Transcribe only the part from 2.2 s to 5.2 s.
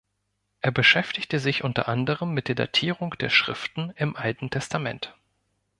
mit der Datierung der Schriften im Alten Testament.